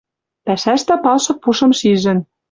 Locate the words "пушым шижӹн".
1.43-2.19